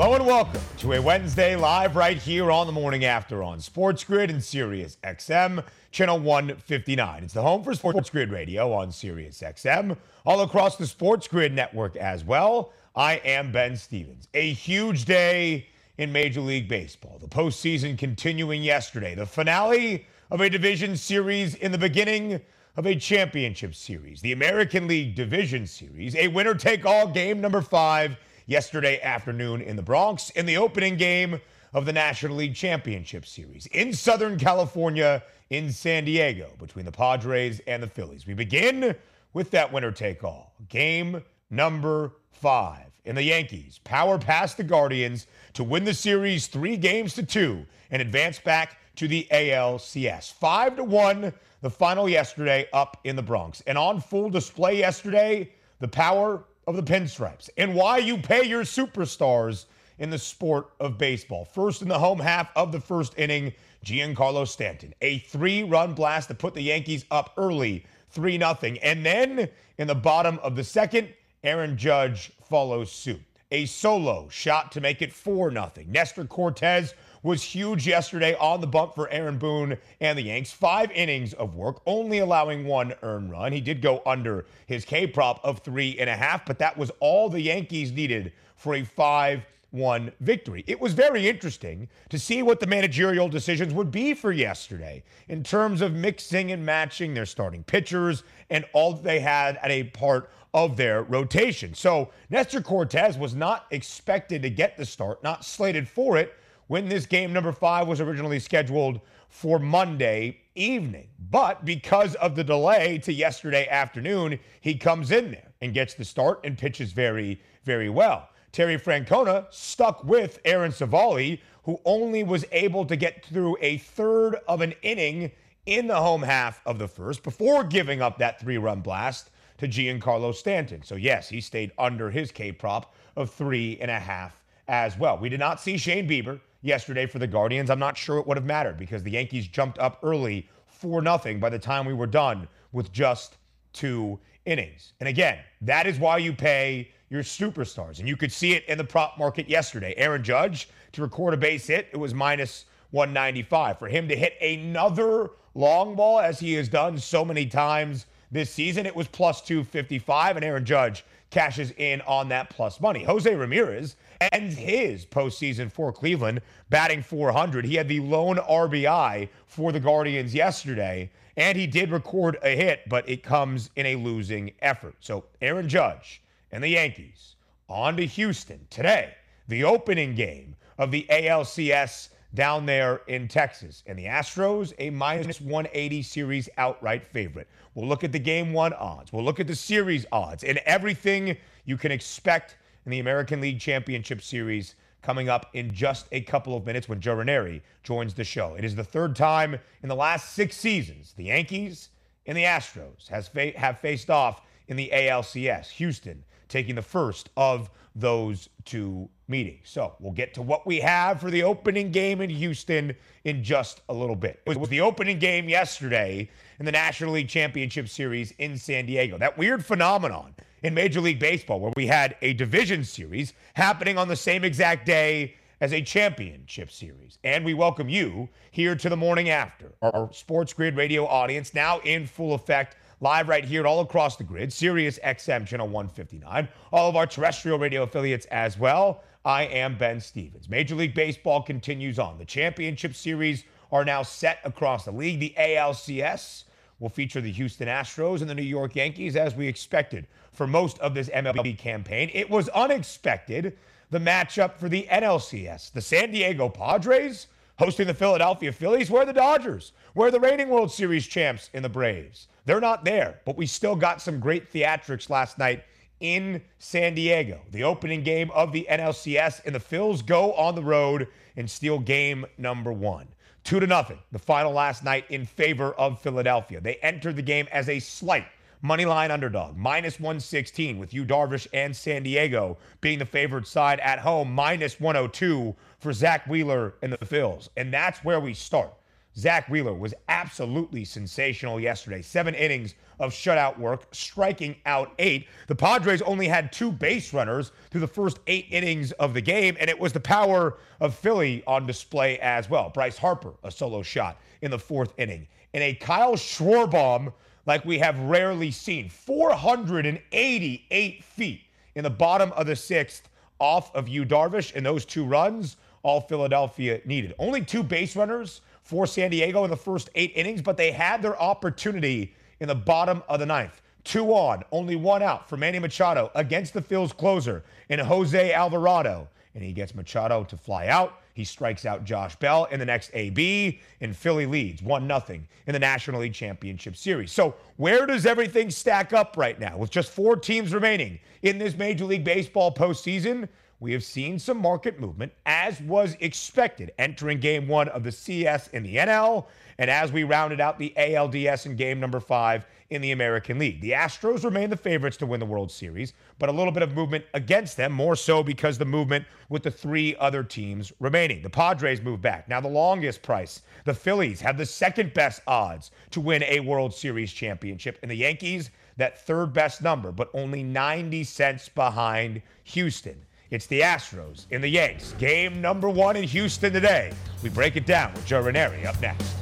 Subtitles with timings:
[0.00, 4.02] Hello and welcome to a Wednesday live right here on the morning after on Sports
[4.02, 7.22] Grid and Sirius XM, channel 159.
[7.22, 11.52] It's the home for Sports Grid Radio on Sirius XM, all across the Sports Grid
[11.52, 12.72] network as well.
[12.96, 14.26] I am Ben Stevens.
[14.32, 15.66] A huge day
[15.98, 17.18] in Major League Baseball.
[17.20, 22.40] The postseason continuing yesterday, the finale of a division series in the beginning
[22.78, 27.60] of a championship series, the American League Division Series, a winner take all game number
[27.60, 28.16] five
[28.50, 31.40] yesterday afternoon in the Bronx in the opening game
[31.72, 37.60] of the National League Championship Series in Southern California in San Diego between the Padres
[37.68, 38.26] and the Phillies.
[38.26, 38.96] We begin
[39.34, 40.52] with that winner take all.
[40.68, 42.86] Game number five.
[43.04, 47.64] In the Yankees, power past the Guardians to win the series three games to two
[47.92, 50.32] and advance back to the ALCS.
[50.32, 53.62] Five to one, the final yesterday up in the Bronx.
[53.68, 58.62] And on full display yesterday, the power of the pinstripes and why you pay your
[58.62, 59.66] superstars
[59.98, 61.44] in the sport of baseball.
[61.44, 63.52] First in the home half of the first inning,
[63.84, 64.94] Giancarlo Stanton.
[65.00, 68.56] A three run blast to put the Yankees up early, 3 0.
[68.82, 69.48] And then
[69.78, 71.08] in the bottom of the second,
[71.44, 73.22] Aaron Judge follows suit.
[73.52, 75.72] A solo shot to make it 4 0.
[75.86, 80.52] Nestor Cortes was huge yesterday on the bump for Aaron Boone and the Yanks.
[80.52, 83.52] Five innings of work, only allowing one earned run.
[83.52, 86.90] He did go under his K prop of three and a half, but that was
[87.00, 90.64] all the Yankees needed for a 5 1 victory.
[90.66, 95.44] It was very interesting to see what the managerial decisions would be for yesterday in
[95.44, 100.30] terms of mixing and matching their starting pitchers and all they had at a part
[100.52, 101.74] of their rotation.
[101.74, 106.34] So Nestor Cortes was not expected to get the start, not slated for it
[106.70, 111.08] when this game number five was originally scheduled for Monday evening.
[111.28, 116.04] But because of the delay to yesterday afternoon, he comes in there and gets the
[116.04, 118.28] start and pitches very, very well.
[118.52, 124.36] Terry Francona stuck with Aaron Civale, who only was able to get through a third
[124.46, 125.32] of an inning
[125.66, 129.66] in the home half of the first before giving up that three run blast to
[129.66, 130.84] Giancarlo Stanton.
[130.84, 135.18] So, yes, he stayed under his K prop of three and a half as well.
[135.18, 137.70] We did not see Shane Bieber yesterday for the Guardians.
[137.70, 141.38] I'm not sure it would have mattered because the Yankees jumped up early 4 0
[141.38, 143.36] by the time we were done with just
[143.72, 144.92] two innings.
[145.00, 147.98] And again, that is why you pay your superstars.
[147.98, 149.94] And you could see it in the prop market yesterday.
[149.96, 153.78] Aaron Judge to record a base hit, it was minus 195.
[153.78, 158.50] For him to hit another long ball, as he has done so many times this
[158.50, 160.36] season, it was plus 255.
[160.36, 163.04] And Aaron Judge cashes in on that plus money.
[163.04, 163.96] Jose Ramirez
[164.32, 167.64] ends his postseason for Cleveland, batting 400.
[167.64, 172.88] He had the lone RBI for the Guardians yesterday, and he did record a hit,
[172.88, 174.96] but it comes in a losing effort.
[175.00, 177.36] So Aaron Judge and the Yankees
[177.68, 179.14] on to Houston today,
[179.48, 183.82] the opening game of the ALCS down there in Texas.
[183.86, 187.48] And the Astros, a minus 180 series outright favorite.
[187.74, 189.12] We'll look at the game one odds.
[189.12, 193.60] We'll look at the series odds and everything you can expect in the American League
[193.60, 198.24] Championship Series coming up in just a couple of minutes when Joe Raineri joins the
[198.24, 198.54] show.
[198.54, 201.88] It is the third time in the last six seasons the Yankees
[202.26, 205.70] and the Astros has fa- have faced off in the ALCS.
[205.70, 209.68] Houston taking the first of those two meetings.
[209.68, 213.80] So we'll get to what we have for the opening game in Houston in just
[213.88, 214.40] a little bit.
[214.46, 219.18] It was the opening game yesterday in the National League Championship Series in San Diego.
[219.18, 224.08] That weird phenomenon in Major League Baseball where we had a division series happening on
[224.08, 227.18] the same exact day as a championship series.
[227.22, 229.72] And we welcome you here to the morning after.
[229.82, 234.24] Our Sports Grid radio audience now in full effect, live right here all across the
[234.24, 239.02] grid, Sirius XM channel 159, all of our terrestrial radio affiliates as well.
[239.24, 240.48] I am Ben Stevens.
[240.48, 242.18] Major League Baseball continues on.
[242.18, 245.20] The championship series are now set across the league.
[245.20, 246.44] The ALCS
[246.78, 250.78] will feature the Houston Astros and the New York Yankees as we expected for most
[250.78, 252.10] of this MLB campaign.
[252.12, 253.56] It was unexpected
[253.90, 255.72] the matchup for the NLCS.
[255.72, 257.26] The San Diego Padres
[257.60, 258.90] hosting the Philadelphia Phillies.
[258.90, 259.72] Where are the Dodgers?
[259.92, 262.28] Where are the reigning World Series champs in the Braves?
[262.46, 265.64] They're not there, but we still got some great theatrics last night
[266.00, 267.38] in San Diego.
[267.50, 271.78] The opening game of the NLCS, and the Phils go on the road and steal
[271.78, 273.06] game number one.
[273.44, 273.98] Two to nothing.
[274.10, 276.62] The final last night in favor of Philadelphia.
[276.62, 278.24] They entered the game as a slight
[278.62, 283.80] money line underdog, minus 116, with Yu Darvish and San Diego being the favored side
[283.80, 287.48] at home, minus 102 for Zack Wheeler and the Phils.
[287.56, 288.72] And that's where we start.
[289.16, 292.00] Zack Wheeler was absolutely sensational yesterday.
[292.00, 295.26] Seven innings of shutout work, striking out eight.
[295.48, 299.56] The Padres only had two base runners through the first eight innings of the game,
[299.58, 302.70] and it was the power of Philly on display as well.
[302.70, 305.26] Bryce Harper, a solo shot in the fourth inning.
[305.54, 307.12] And a Kyle Schwarber
[307.46, 311.42] like we have rarely seen 488 feet
[311.74, 313.08] in the bottom of the sixth
[313.38, 317.14] off of Yu Darvish, and those two runs, all Philadelphia needed.
[317.18, 321.02] Only two base runners for San Diego in the first eight innings, but they had
[321.02, 323.62] their opportunity in the bottom of the ninth.
[323.82, 329.08] Two on, only one out for Manny Machado against the Phil's closer in Jose Alvarado.
[329.34, 330.99] And he gets Machado to fly out.
[331.14, 335.52] He strikes out Josh Bell in the next AB, and Philly leads 1 0 in
[335.52, 337.12] the National League Championship Series.
[337.12, 339.56] So, where does everything stack up right now?
[339.56, 343.28] With just four teams remaining in this Major League Baseball postseason,
[343.60, 348.48] we have seen some market movement, as was expected, entering game one of the CS
[348.48, 349.26] in the NL,
[349.58, 353.60] and as we rounded out the ALDS in game number five in the American League.
[353.60, 356.74] The Astros remain the favorites to win the World Series, but a little bit of
[356.74, 361.20] movement against them, more so because the movement with the three other teams remaining.
[361.20, 362.28] The Padres move back.
[362.28, 363.42] Now, the longest price.
[363.66, 367.96] The Phillies have the second best odds to win a World Series championship, and the
[367.96, 373.04] Yankees, that third best number, but only 90 cents behind Houston.
[373.30, 374.92] It's the Astros in the Yanks.
[374.98, 376.92] Game number one in Houston today.
[377.22, 379.14] We break it down with Joe Raineri up next.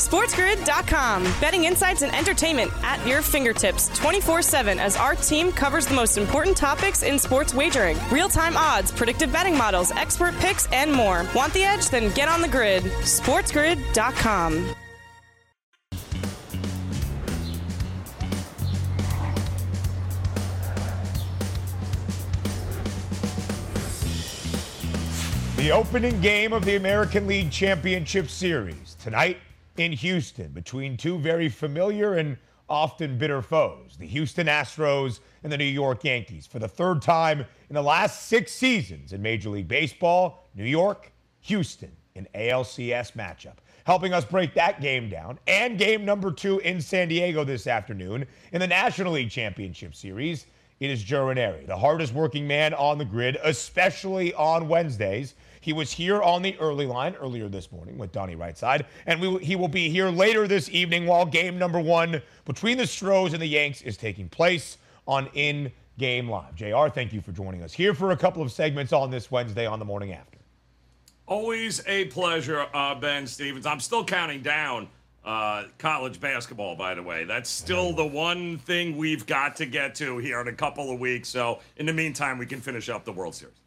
[0.00, 1.24] SportsGrid.com.
[1.42, 6.16] Betting insights and entertainment at your fingertips 24 7 as our team covers the most
[6.16, 11.26] important topics in sports wagering real time odds, predictive betting models, expert picks, and more.
[11.34, 11.90] Want the edge?
[11.90, 12.84] Then get on the grid.
[12.84, 14.74] SportsGrid.com.
[25.60, 29.36] The opening game of the American League Championship Series tonight
[29.76, 32.38] in Houston between two very familiar and
[32.70, 36.46] often bitter foes, the Houston Astros and the New York Yankees.
[36.46, 41.12] For the third time in the last six seasons in Major League Baseball, New York,
[41.40, 43.56] Houston, an ALCS matchup.
[43.84, 48.24] Helping us break that game down and game number two in San Diego this afternoon
[48.52, 50.46] in the National League Championship Series.
[50.80, 55.34] It is Joe Raineri, the hardest working man on the grid, especially on Wednesdays.
[55.60, 59.44] He was here on the early line earlier this morning with Donnie Rightside, and we,
[59.44, 63.42] he will be here later this evening while game number one between the Stros and
[63.42, 66.54] the Yanks is taking place on In Game Live.
[66.54, 69.66] JR, thank you for joining us here for a couple of segments on this Wednesday
[69.66, 70.38] on the morning after.
[71.26, 73.66] Always a pleasure, uh, Ben Stevens.
[73.66, 74.88] I'm still counting down
[75.26, 77.24] uh, college basketball, by the way.
[77.24, 80.98] That's still the one thing we've got to get to here in a couple of
[80.98, 81.28] weeks.
[81.28, 83.59] So, in the meantime, we can finish up the World Series.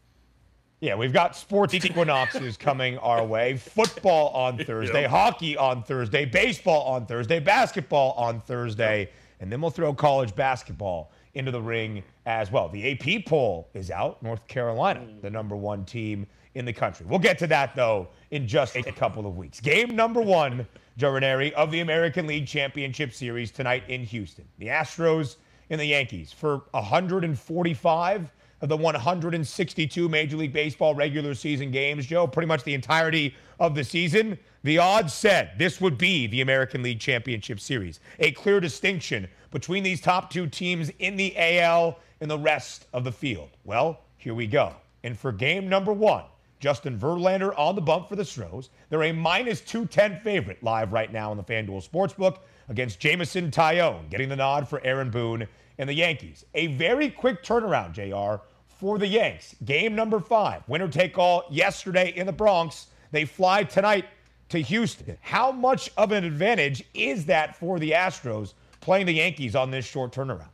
[0.84, 3.56] Yeah, we've got sports equinoxes coming our way.
[3.56, 5.12] Football on Thursday, yep.
[5.12, 9.10] hockey on Thursday, baseball on Thursday, basketball on Thursday,
[9.40, 12.68] and then we'll throw college basketball into the ring as well.
[12.68, 14.22] The AP poll is out.
[14.22, 17.06] North Carolina, the number one team in the country.
[17.08, 19.62] We'll get to that, though, in just a couple of weeks.
[19.62, 24.44] Game number one, Joe Raineri, of the American League Championship Series tonight in Houston.
[24.58, 25.38] The Astros
[25.70, 28.30] and the Yankees for 145
[28.64, 33.76] of the 162 Major League Baseball regular season games, Joe, pretty much the entirety of
[33.76, 38.00] the season, the odds said this would be the American League Championship Series.
[38.20, 43.04] A clear distinction between these top two teams in the AL and the rest of
[43.04, 43.50] the field.
[43.66, 44.74] Well, here we go.
[45.04, 46.24] And for game number one,
[46.62, 48.70] Justin Verlander on the bump for the Stros.
[48.90, 52.38] They're a minus 210 favorite live right now in the FanDuel Sportsbook
[52.70, 55.46] against Jameson Taillon, getting the nod for Aaron Boone
[55.78, 56.46] and the Yankees.
[56.56, 58.42] A very quick turnaround, JR,
[58.84, 59.56] for the Yanks.
[59.64, 62.88] Game number five, winner take all yesterday in the Bronx.
[63.12, 64.04] They fly tonight
[64.50, 65.18] to Houston.
[65.22, 69.86] How much of an advantage is that for the Astros playing the Yankees on this
[69.86, 70.50] short turnaround?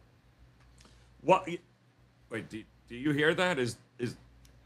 [1.22, 1.50] What?
[2.30, 3.58] Wait, do, do you hear that?
[3.58, 4.16] Is is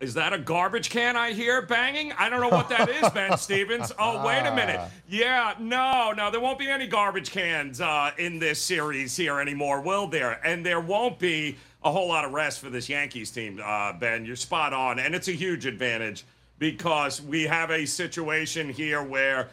[0.01, 2.11] is that a garbage can I hear banging?
[2.11, 3.93] I don't know what that is, Ben Stevens.
[3.97, 4.81] Oh, wait a minute.
[5.07, 9.79] Yeah, no, no, there won't be any garbage cans uh, in this series here anymore,
[9.79, 10.45] will there?
[10.45, 14.25] And there won't be a whole lot of rest for this Yankees team, uh, Ben.
[14.25, 14.99] You're spot on.
[14.99, 16.25] And it's a huge advantage
[16.59, 19.49] because we have a situation here where,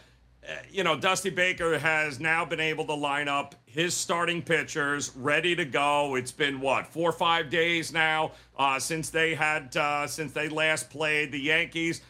[0.49, 5.11] uh, you know, Dusty Baker has now been able to line up his starting pitchers
[5.17, 6.15] ready to go.
[6.15, 10.49] It's been what four or five days now uh, since they had uh, since they
[10.49, 12.01] last played the Yankees.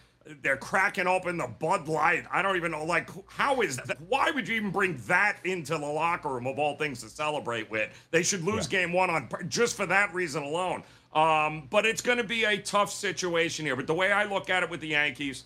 [0.42, 2.24] They're cracking open the Bud Light.
[2.30, 4.00] I don't even know, like, how is that?
[4.08, 7.70] Why would you even bring that into the locker room of all things to celebrate
[7.70, 7.90] with?
[8.10, 8.80] They should lose yeah.
[8.80, 10.82] game one on just for that reason alone.
[11.14, 13.76] Um, but it's going to be a tough situation here.
[13.76, 15.44] But the way I look at it with the Yankees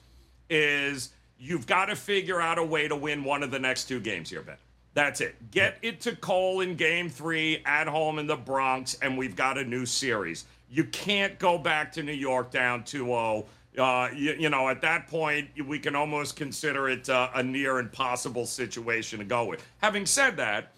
[0.50, 4.00] is you've got to figure out a way to win one of the next two
[4.00, 4.56] games here, Ben.
[4.92, 5.50] That's it.
[5.50, 9.58] Get it to Cole in game three at home in the Bronx, and we've got
[9.58, 10.44] a new series.
[10.70, 13.46] You can't go back to New York down 2 0.
[13.76, 17.78] Uh, you, you, know, at that point, we can almost consider it uh, a near
[17.78, 19.66] impossible situation to go with.
[19.78, 20.72] Having said that,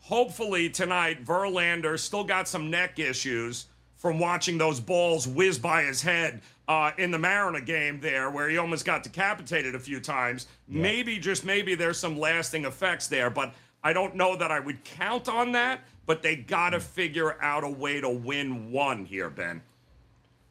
[0.00, 3.66] hopefully tonight, Verlander still got some neck issues
[3.96, 8.48] from watching those balls whiz by his head uh, in the Mariner game there, where
[8.48, 10.48] he almost got decapitated a few times.
[10.68, 10.82] Yeah.
[10.82, 13.54] Maybe, just maybe, there's some lasting effects there, but
[13.84, 15.80] I don't know that I would count on that.
[16.06, 16.82] But they got to mm.
[16.82, 19.62] figure out a way to win one here, Ben.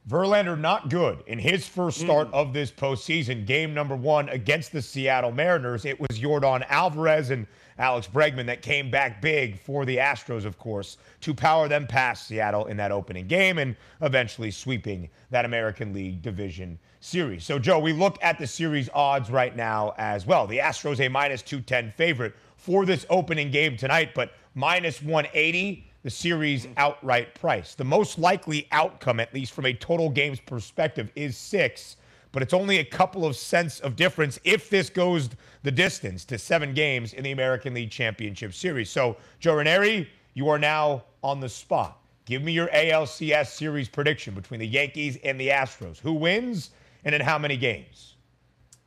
[0.08, 2.34] Verlander not good in his first start mm.
[2.34, 3.46] of this postseason.
[3.46, 5.86] Game number one against the Seattle Mariners.
[5.86, 7.46] It was Yordan Alvarez and
[7.78, 12.28] Alex Bregman that came back big for the Astros, of course, to power them past
[12.28, 17.46] Seattle in that opening game and eventually sweeping that American League Division series.
[17.46, 20.48] So, Joe, we look at the series odds right now as well.
[20.48, 26.10] The Astros a minus 210 favorite for this opening game tonight, but minus 180 the
[26.10, 27.76] series outright price.
[27.76, 31.98] The most likely outcome, at least from a total games perspective, is six
[32.32, 35.30] but it's only a couple of cents of difference if this goes
[35.64, 38.90] the distance to seven games in the American League Championship Series.
[38.90, 42.02] So, Joe Raineri, you are now on the spot.
[42.26, 46.00] Give me your ALCS series prediction between the Yankees and the Astros.
[46.00, 46.70] Who wins
[47.04, 48.16] and in how many games?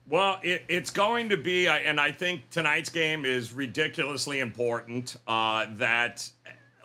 [0.09, 5.17] Well, it, it's going to be, and I think tonight's game is ridiculously important.
[5.27, 6.29] Uh, that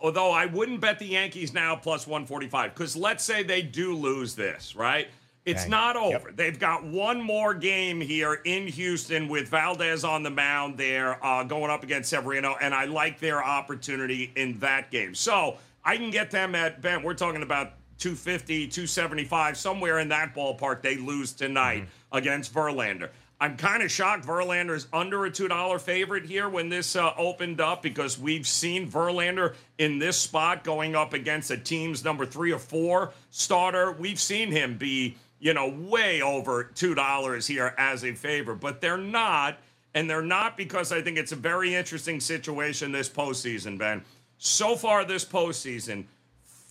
[0.01, 4.35] although I wouldn't bet the Yankees now plus 145, because let's say they do lose
[4.35, 5.07] this, right?
[5.45, 5.71] It's Dang.
[5.71, 6.27] not over.
[6.27, 6.35] Yep.
[6.35, 11.43] They've got one more game here in Houston with Valdez on the mound there, uh,
[11.43, 15.15] going up against Severino, and I like their opportunity in that game.
[15.15, 17.01] So I can get them at Ben.
[17.01, 20.81] We're talking about 250, 275, somewhere in that ballpark.
[20.81, 22.17] They lose tonight mm-hmm.
[22.17, 23.09] against Verlander.
[23.39, 27.61] I'm kind of shocked Verlander is under a $2 favorite here when this uh, opened
[27.61, 32.51] up because we've seen Verlander in this spot going up against a team's number three
[32.51, 33.91] or four starter.
[33.91, 38.97] We've seen him be you know, way over $2 here as a favor, but they're
[38.97, 39.59] not.
[39.93, 44.03] And they're not because I think it's a very interesting situation this postseason, Ben.
[44.37, 46.05] So far this postseason,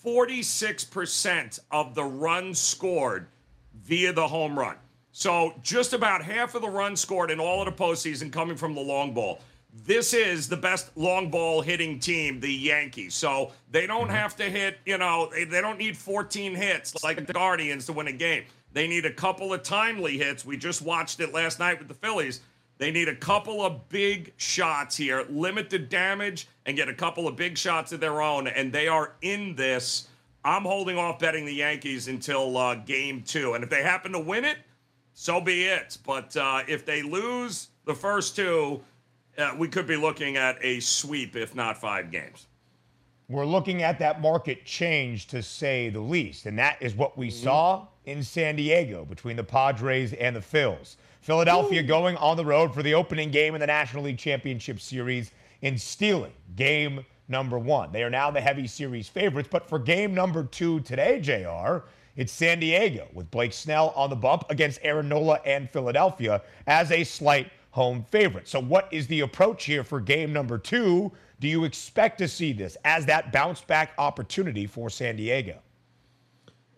[0.05, 3.27] 46% of the runs scored
[3.75, 4.77] via the home run.
[5.19, 8.75] So just about half of the runs scored in all of the postseason coming from
[8.75, 9.41] the long ball.
[9.87, 13.15] This is the best long ball hitting team, the Yankees.
[13.15, 14.11] So they don't mm-hmm.
[14.11, 17.95] have to hit, you know, they, they don't need 14 hits like the Guardians to
[17.95, 18.45] win a game.
[18.75, 20.45] They need a couple of timely hits.
[20.45, 22.43] We just watched it last night with the Phillies.
[22.77, 27.27] They need a couple of big shots here, limit the damage, and get a couple
[27.27, 28.49] of big shots of their own.
[28.49, 30.09] And they are in this.
[30.45, 33.55] I'm holding off betting the Yankees until uh, game two.
[33.55, 34.59] And if they happen to win it,
[35.17, 35.99] so be it.
[36.07, 38.81] But uh, if they lose the first two,
[39.39, 42.47] uh, we could be looking at a sweep, if not five games.
[43.29, 46.47] We're looking at that market change to say the least.
[46.47, 47.45] And that is what we mm-hmm.
[47.45, 50.97] saw in San Diego between the Padres and the Phils.
[51.23, 51.87] Philadelphia Ooh.
[51.87, 55.33] going on the road for the opening game in the National League Championship Series
[55.63, 57.91] in stealing game number one.
[57.91, 62.33] They are now the heavy series favorites, but for game number two today, JR, it's
[62.33, 67.05] San Diego with Blake Snell on the bump against Aaron Nola and Philadelphia as a
[67.05, 68.49] slight home favorite.
[68.49, 71.13] So, what is the approach here for game number two?
[71.41, 75.59] Do you expect to see this as that bounce back opportunity for San Diego?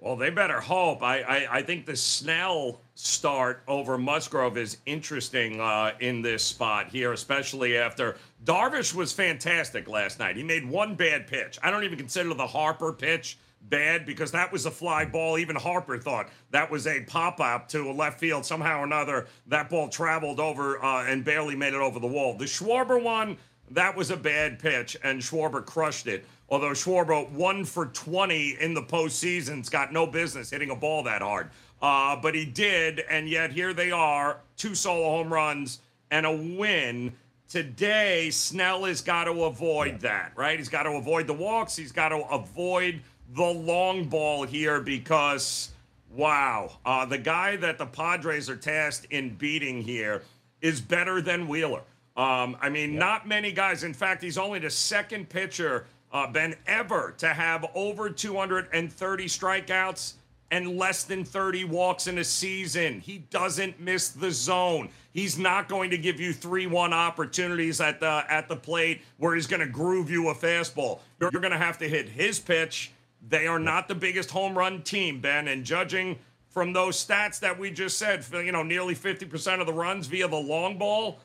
[0.01, 1.03] Well, they better hope.
[1.03, 6.89] I, I, I, think the Snell start over Musgrove is interesting uh, in this spot
[6.89, 10.37] here, especially after Darvish was fantastic last night.
[10.37, 11.59] He made one bad pitch.
[11.65, 15.39] I don't even consider the Harper pitch bad because that was a fly ball.
[15.39, 18.45] Even Harper thought that was a pop up to a left field.
[18.45, 22.35] Somehow or another, that ball traveled over uh, and barely made it over the wall.
[22.35, 23.37] The Schwarber one,
[23.71, 26.25] that was a bad pitch, and Schwarber crushed it.
[26.49, 31.21] Although Schwarber, one for 20 in the postseason's got no business hitting a ball that
[31.21, 31.51] hard.
[31.81, 36.33] Uh, but he did, and yet here they are two solo home runs and a
[36.33, 37.13] win.
[37.49, 40.59] Today, Snell has got to avoid that, right?
[40.59, 41.77] He's got to avoid the walks.
[41.77, 43.01] He's got to avoid
[43.35, 45.71] the long ball here because,
[46.11, 50.23] wow, uh, the guy that the Padres are tasked in beating here
[50.61, 51.83] is better than Wheeler.
[52.17, 53.01] Um, I mean, yep.
[53.01, 53.85] not many guys.
[53.85, 60.15] In fact, he's only the second pitcher, uh, Ben, ever to have over 230 strikeouts
[60.51, 63.01] and less than 30 walks in a season.
[63.01, 64.89] He doesn't miss the zone.
[65.13, 69.47] He's not going to give you 3-1 opportunities at the at the plate where he's
[69.47, 71.01] going to groove you a fastball.
[71.21, 72.93] You're, you're going to have to hit his pitch.
[73.27, 77.59] They are not the biggest home run team, Ben, and judging from those stats that
[77.59, 81.21] we just said, you know, nearly 50% of the runs via the long ball,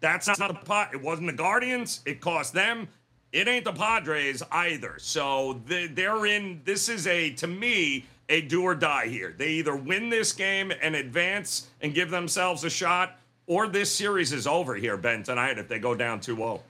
[0.00, 0.90] that's not the pot.
[0.92, 2.00] It wasn't the Guardians.
[2.04, 2.88] It cost them.
[3.32, 4.94] It ain't the Padres either.
[4.98, 6.60] So they're in.
[6.64, 9.34] This is a to me a do or die here.
[9.36, 14.32] They either win this game and advance and give themselves a shot, or this series
[14.32, 16.62] is over here, Ben, tonight if they go down 2 0.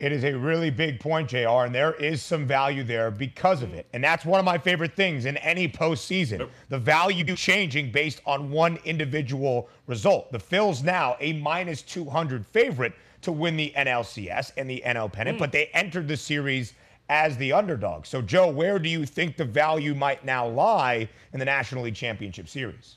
[0.00, 3.74] It is a really big point, JR, and there is some value there because of
[3.74, 3.86] it.
[3.92, 6.38] And that's one of my favorite things in any postseason.
[6.38, 6.50] Yep.
[6.70, 10.32] The value changing based on one individual result.
[10.32, 15.36] The Phils now a minus 200 favorite to win the NLCS and the NL pennant,
[15.36, 15.40] mm.
[15.40, 16.72] but they entered the series
[17.10, 18.06] as the underdog.
[18.06, 21.94] So, Joe, where do you think the value might now lie in the National League
[21.94, 22.96] Championship Series?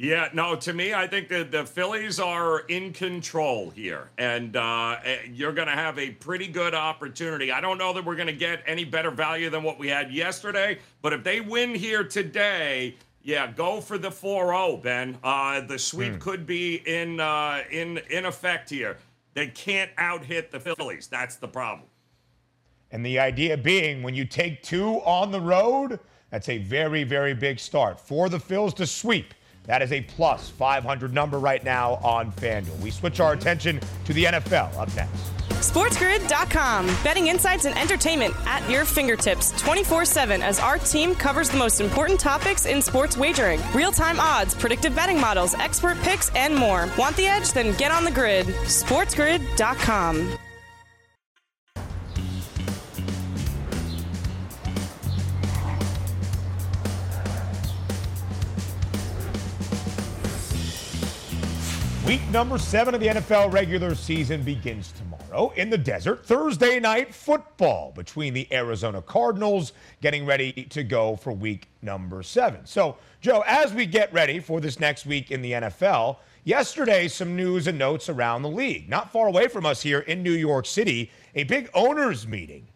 [0.00, 4.96] Yeah, no, to me, I think that the Phillies are in control here, and uh,
[5.04, 7.52] eh, you're going to have a pretty good opportunity.
[7.52, 10.10] I don't know that we're going to get any better value than what we had
[10.10, 15.18] yesterday, but if they win here today, yeah, go for the 4-0, Ben.
[15.22, 16.18] Uh, the sweep mm.
[16.18, 18.96] could be in uh, in in effect here.
[19.34, 21.08] They can't out hit the Phillies.
[21.08, 21.86] That's the problem.
[22.90, 27.34] And the idea being when you take two on the road, that's a very, very
[27.34, 28.00] big start.
[28.00, 29.34] For the Phils to sweep,
[29.70, 32.76] that is a plus 500 number right now on FanDuel.
[32.80, 35.30] We switch our attention to the NFL up next.
[35.60, 36.86] SportsGrid.com.
[37.04, 41.80] Betting insights and entertainment at your fingertips 24 7 as our team covers the most
[41.80, 46.88] important topics in sports wagering real time odds, predictive betting models, expert picks, and more.
[46.98, 47.52] Want the edge?
[47.52, 48.46] Then get on the grid.
[48.46, 50.36] SportsGrid.com.
[62.10, 66.26] Week number seven of the NFL regular season begins tomorrow in the desert.
[66.26, 72.66] Thursday night football between the Arizona Cardinals getting ready to go for week number seven.
[72.66, 77.36] So, Joe, as we get ready for this next week in the NFL, yesterday some
[77.36, 78.88] news and notes around the league.
[78.88, 82.66] Not far away from us here in New York City, a big owners meeting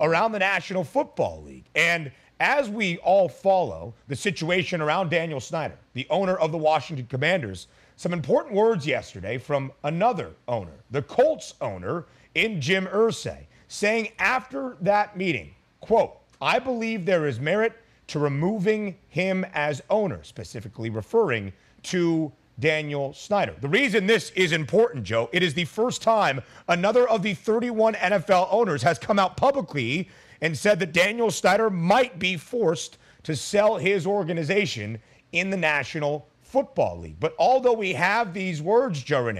[0.00, 1.64] around the National Football League.
[1.74, 7.06] And as we all follow the situation around Daniel Snyder, the owner of the Washington
[7.06, 7.66] Commanders,
[8.00, 14.78] some important words yesterday from another owner, the Colts owner in Jim Irsay, saying after
[14.80, 17.74] that meeting, quote, I believe there is merit
[18.06, 23.54] to removing him as owner, specifically referring to Daniel Snyder.
[23.60, 27.92] The reason this is important, Joe, it is the first time another of the 31
[27.96, 30.08] NFL owners has come out publicly
[30.40, 34.98] and said that Daniel Snyder might be forced to sell his organization
[35.32, 37.20] in the National Football League.
[37.20, 39.30] But although we have these words, Joe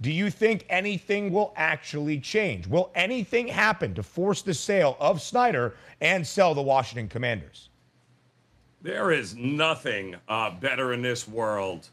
[0.00, 2.66] do you think anything will actually change?
[2.66, 7.68] Will anything happen to force the sale of Snyder and sell the Washington Commanders?
[8.80, 11.88] There is nothing uh, better in this world,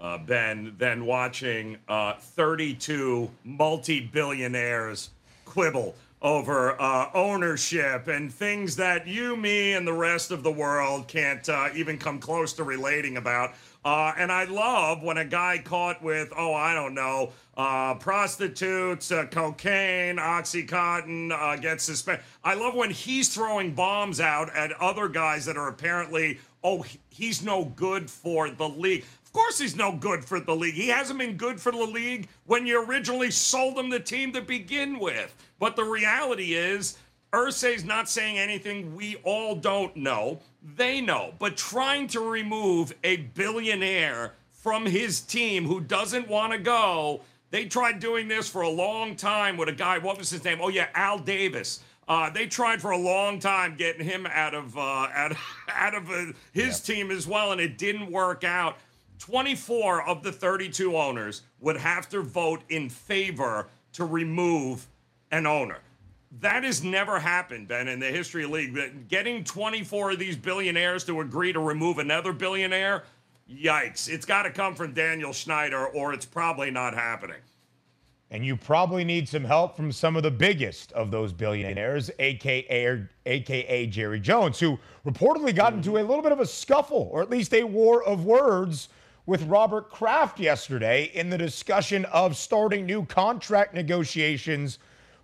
[0.00, 5.10] uh, Ben, than watching uh, 32 multi billionaires
[5.44, 11.08] quibble over uh, ownership and things that you, me, and the rest of the world
[11.08, 13.52] can't uh, even come close to relating about.
[13.84, 19.10] Uh, and I love when a guy caught with, oh, I don't know, uh, prostitutes,
[19.10, 22.24] uh, cocaine, Oxycontin uh, gets suspended.
[22.44, 27.42] I love when he's throwing bombs out at other guys that are apparently, oh, he's
[27.42, 29.04] no good for the league.
[29.24, 30.74] Of course, he's no good for the league.
[30.74, 34.42] He hasn't been good for the league when you originally sold him the team to
[34.42, 35.34] begin with.
[35.58, 36.98] But the reality is,
[37.32, 40.40] Irsay's not saying anything we all don't know.
[40.62, 41.32] They know.
[41.38, 47.64] But trying to remove a billionaire from his team who doesn't want to go, they
[47.64, 50.58] tried doing this for a long time with a guy, what was his name?
[50.60, 51.80] Oh, yeah, Al Davis.
[52.06, 55.36] Uh, they tried for a long time getting him out of uh, out,
[55.70, 58.76] out of uh, his team as well, and it didn't work out.
[59.20, 64.86] 24 of the 32 owners would have to vote in favor to remove
[65.30, 65.78] an owner.
[66.40, 69.08] That has never happened, Ben, in the history of the league.
[69.08, 73.04] Getting 24 of these billionaires to agree to remove another billionaire,
[73.50, 74.08] yikes.
[74.08, 77.36] It's got to come from Daniel Snyder, or it's probably not happening.
[78.30, 83.06] And you probably need some help from some of the biggest of those billionaires, aka,
[83.26, 87.28] AKA Jerry Jones, who reportedly got into a little bit of a scuffle, or at
[87.28, 88.88] least a war of words,
[89.26, 94.78] with Robert Kraft yesterday in the discussion of starting new contract negotiations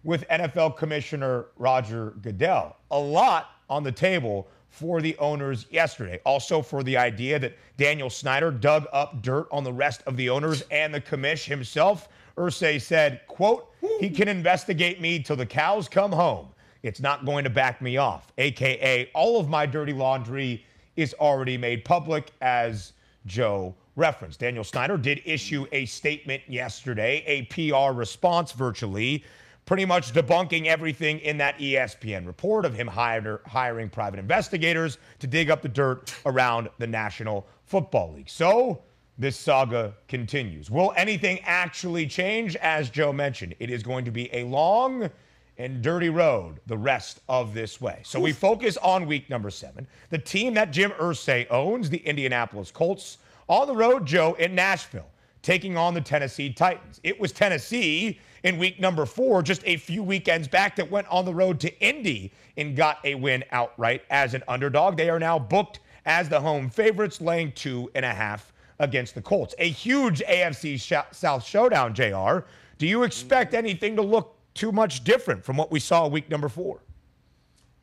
[0.08, 2.78] with NFL Commissioner Roger Goodell.
[2.92, 6.18] A lot on the table for the owners yesterday.
[6.24, 10.30] Also, for the idea that Daniel Snyder dug up dirt on the rest of the
[10.30, 12.08] owners and the commish himself.
[12.38, 16.48] Irsay said, quote, he can investigate me till the cows come home.
[16.82, 20.64] It's not going to back me off, aka all of my dirty laundry
[20.96, 22.94] is already made public, as
[23.26, 24.40] Joe referenced.
[24.40, 29.22] Daniel Snyder did issue a statement yesterday, a PR response virtually,
[29.68, 35.26] pretty much debunking everything in that ESPN report of him hire, hiring private investigators to
[35.26, 38.30] dig up the dirt around the National Football League.
[38.30, 38.80] So,
[39.18, 40.70] this saga continues.
[40.70, 42.56] Will anything actually change?
[42.56, 45.10] As Joe mentioned, it is going to be a long
[45.58, 48.00] and dirty road the rest of this way.
[48.04, 49.86] So we focus on week number seven.
[50.08, 55.08] The team that Jim Irsay owns, the Indianapolis Colts, on the road, Joe, in Nashville,
[55.42, 57.00] taking on the Tennessee Titans.
[57.02, 61.24] It was Tennessee in week number four, just a few weekends back, that went on
[61.24, 64.96] the road to Indy and got a win outright as an underdog.
[64.96, 69.22] They are now booked as the home favorites, laying two and a half against the
[69.22, 69.54] Colts.
[69.58, 70.80] A huge AFC
[71.12, 72.46] South showdown, JR.
[72.78, 73.58] Do you expect mm-hmm.
[73.58, 76.80] anything to look too much different from what we saw week number four?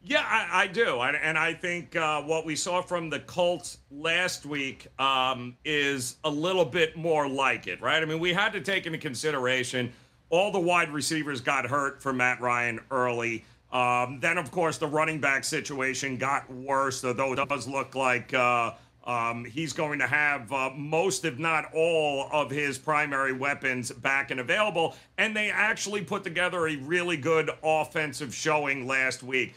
[0.08, 1.00] Yeah, I, I do.
[1.00, 6.18] I, and I think uh, what we saw from the Colts last week um, is
[6.24, 8.02] a little bit more like it, right?
[8.02, 9.92] I mean, we had to take into consideration
[10.30, 13.46] all the wide receivers got hurt for Matt Ryan early.
[13.72, 18.32] Um, then, of course, the running back situation got worse, though it does look like.
[18.34, 18.74] Uh,
[19.06, 24.32] um, he's going to have uh, most, if not all, of his primary weapons back
[24.32, 24.96] and available.
[25.18, 29.56] And they actually put together a really good offensive showing last week.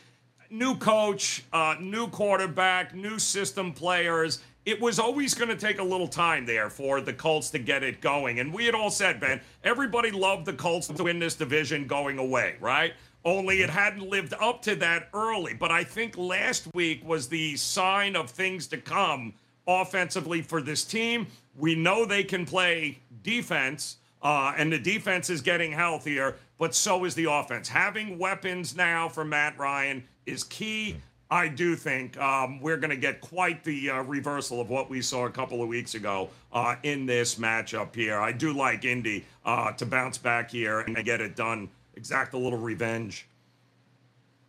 [0.51, 4.43] New coach, uh, new quarterback, new system players.
[4.65, 7.83] It was always going to take a little time there for the Colts to get
[7.83, 8.41] it going.
[8.41, 12.19] And we had all said, Ben, everybody loved the Colts to win this division going
[12.19, 12.95] away, right?
[13.25, 15.53] Only it hadn't lived up to that early.
[15.53, 19.35] But I think last week was the sign of things to come
[19.67, 21.27] offensively for this team.
[21.57, 27.05] We know they can play defense, uh, and the defense is getting healthier, but so
[27.05, 27.69] is the offense.
[27.69, 30.97] Having weapons now for Matt Ryan is key.
[31.31, 35.03] I do think um, we're going to get quite the uh, reversal of what we
[35.03, 38.19] saw a couple of weeks ago uh, in this matchup here.
[38.19, 42.39] I do like Indy uh, to bounce back here and get it done exact a
[42.39, 43.27] little revenge.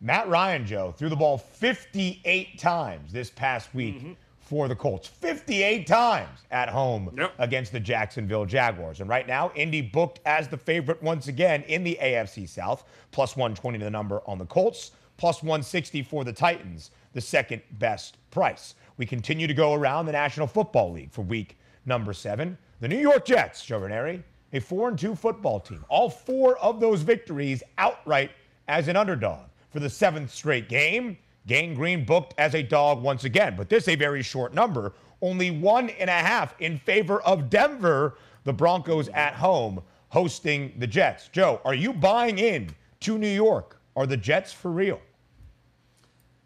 [0.00, 4.12] Matt Ryan, Joe, threw the ball 58 times this past week mm-hmm.
[4.50, 5.06] For the Colts.
[5.06, 7.32] 58 times at home yep.
[7.38, 8.98] against the Jacksonville Jaguars.
[8.98, 12.82] And right now, Indy booked as the favorite once again in the AFC South,
[13.12, 17.62] plus 120 to the number on the Colts, plus 160 for the Titans, the second
[17.78, 18.74] best price.
[18.96, 22.58] We continue to go around the National Football League for week number seven.
[22.80, 24.20] The New York Jets, Joe Raineri,
[24.52, 25.84] a 4 and 2 football team.
[25.88, 28.32] All four of those victories outright
[28.66, 29.44] as an underdog.
[29.70, 33.88] For the seventh straight game, Gang Green booked as a dog once again, but this
[33.88, 34.92] a very short number.
[35.22, 40.86] Only one and a half in favor of Denver, the Broncos at home hosting the
[40.86, 41.28] Jets.
[41.28, 43.80] Joe, are you buying in to New York?
[43.96, 45.00] Are the Jets for real?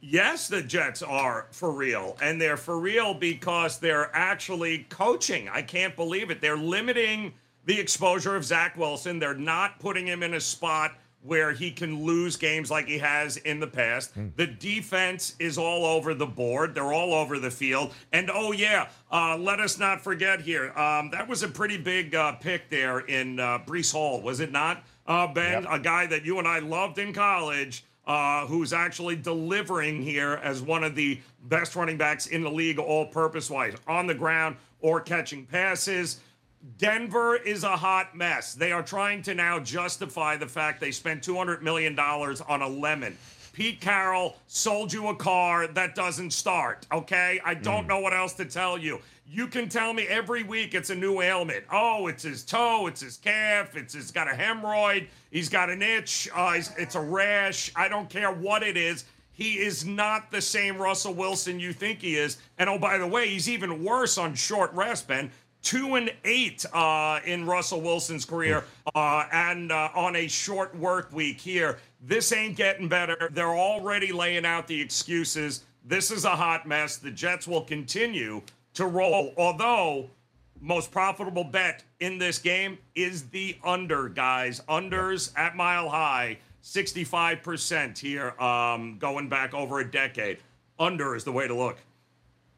[0.01, 2.17] Yes, the Jets are for real.
[2.21, 5.49] And they're for real because they're actually coaching.
[5.49, 6.43] I can't believe it.
[6.43, 7.33] They're limiting
[7.65, 9.19] the exposure of Zach Wilson.
[9.19, 10.93] They're not putting him in a spot
[11.25, 14.15] where he can lose games like he has in the past.
[14.15, 14.37] Mm.
[14.37, 16.75] The defense is all over the board.
[16.75, 17.95] They're all over the field.
[18.13, 20.71] And oh, yeah, uh, let us not forget here.
[20.79, 24.53] Um, that was a pretty big uh, pick there in uh, Breece Hall, was it
[24.53, 25.63] not, uh, Ben?
[25.63, 25.73] Yep.
[25.73, 27.85] A guy that you and I loved in college.
[28.07, 32.79] Uh, who's actually delivering here as one of the best running backs in the league,
[32.79, 36.21] all purpose wise, on the ground or catching passes.
[36.79, 38.55] Denver is a hot mess.
[38.55, 43.19] They are trying to now justify the fact they spent $200 million on a lemon.
[43.53, 47.41] Pete Carroll sold you a car that doesn't start, okay?
[47.45, 47.89] I don't mm.
[47.89, 49.01] know what else to tell you.
[49.27, 51.65] You can tell me every week it's a new ailment.
[51.71, 55.83] Oh, it's his toe, it's his calf, it's he's got a hemorrhoid, he's got an
[55.83, 57.71] itch, uh, it's a rash.
[57.77, 59.05] I don't care what it is.
[59.33, 62.39] He is not the same Russell Wilson you think he is.
[62.59, 65.31] And oh, by the way, he's even worse on short rest, Ben
[65.65, 71.13] two and eight uh, in Russell Wilson's career, uh, and uh, on a short work
[71.13, 71.79] week here.
[72.01, 73.31] This ain't getting better.
[73.33, 75.65] They're already laying out the excuses.
[75.85, 76.99] This is a hot mess.
[76.99, 78.43] The Jets will continue
[78.75, 80.11] to roll, although
[80.61, 84.61] most profitable bet in this game is the under, guys.
[84.69, 90.39] Unders at mile high, 65% here, um, going back over a decade.
[90.79, 91.79] Under is the way to look.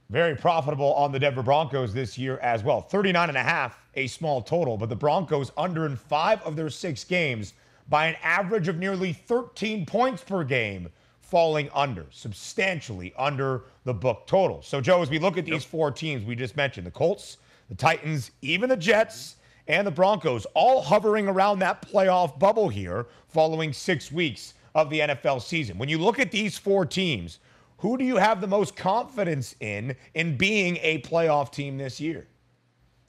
[0.08, 2.80] Very profitable on the Denver Broncos this year as well.
[2.80, 6.70] 39 and a half, a small total, but the Broncos under in five of their
[6.70, 7.54] six games
[7.88, 10.88] by an average of nearly 13 points per game
[11.20, 14.62] falling under, substantially under the book total.
[14.62, 17.38] So, Joe, as we look at these four teams we just mentioned the Colts,
[17.68, 23.06] the Titans, even the Jets, and the Broncos, all hovering around that playoff bubble here
[23.26, 25.78] following six weeks of the NFL season.
[25.78, 27.40] When you look at these four teams,
[27.78, 32.26] who do you have the most confidence in in being a playoff team this year?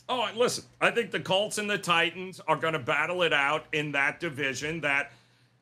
[0.10, 3.66] Oh, listen, I think the Colts and the Titans are going to battle it out
[3.74, 5.12] in that division that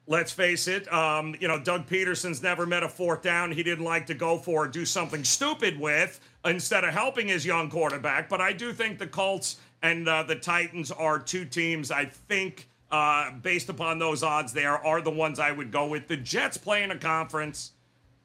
[0.08, 3.86] let's face it, um, you know, Doug Pederson's never met a fourth down he didn't
[3.86, 8.30] like to go for or do something stupid with instead of helping his young quarterback.
[8.30, 12.68] But I do think the Colts and uh, the Titans are two teams I think,
[12.92, 16.08] uh, based upon those odds there, are the ones I would go with.
[16.08, 17.72] The Jets play in a conference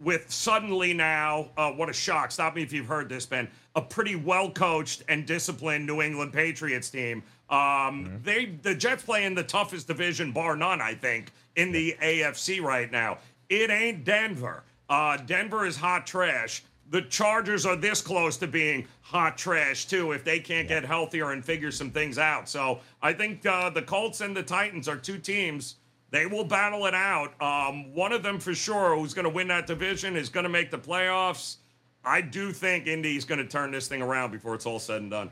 [0.01, 2.33] with suddenly now, uh, what a shock.
[2.33, 3.49] Stop me if you've heard this, Ben.
[3.77, 7.23] A pretty well coached and disciplined New England Patriots team.
[7.51, 8.17] Um, mm-hmm.
[8.23, 12.63] They the Jets play in the toughest division, bar none, I think, in the AFC
[12.63, 13.19] right now.
[13.49, 14.65] It ain't Denver.
[14.89, 16.65] Uh, Denver is hot trash.
[16.89, 21.31] The Chargers are this close to being hot trash too if they can't get healthier
[21.31, 22.49] and figure some things out.
[22.49, 25.77] So I think uh, the Colts and the Titans are two teams
[26.11, 27.41] they will battle it out.
[27.41, 30.51] Um, one of them for sure who's going to win that division is going to
[30.51, 31.57] make the playoffs.
[32.05, 35.11] I do think Indy's going to turn this thing around before it's all said and
[35.11, 35.31] done.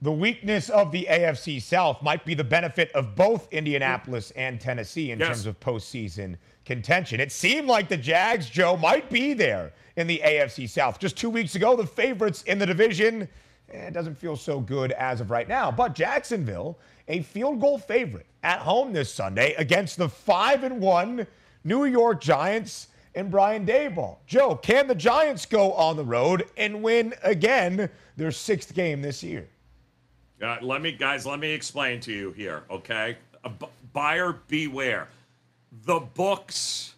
[0.00, 5.12] The weakness of the AFC South might be the benefit of both Indianapolis and Tennessee
[5.12, 5.28] in yes.
[5.28, 7.20] terms of postseason contention.
[7.20, 10.98] It seemed like the Jags, Joe, might be there in the AFC South.
[10.98, 13.28] Just two weeks ago, the favorites in the division.
[13.72, 15.70] Eh, it doesn't feel so good as of right now.
[15.70, 21.26] But Jacksonville a field goal favorite at home this Sunday against the 5 and 1
[21.64, 24.16] New York Giants and Brian Daboll.
[24.26, 29.22] Joe, can the Giants go on the road and win again their sixth game this
[29.22, 29.48] year?
[30.42, 33.16] Uh, let me, guys, let me explain to you here, okay?
[33.92, 35.08] buyer beware.
[35.84, 36.94] The books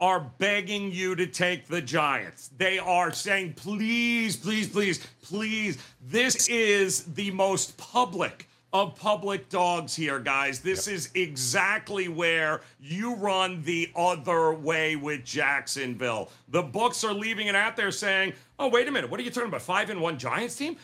[0.00, 2.50] are begging you to take the Giants.
[2.58, 5.78] They are saying, please, please, please, please.
[6.02, 8.48] This is the most public
[8.82, 10.60] of public dogs here, guys.
[10.60, 10.96] This yep.
[10.96, 16.30] is exactly where you run the other way with Jacksonville.
[16.48, 19.10] The books are leaving it out there saying, oh, wait a minute.
[19.10, 19.62] What are you talking about?
[19.62, 20.76] Five and one Giants team?